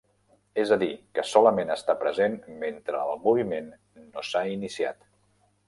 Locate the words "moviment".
3.29-3.71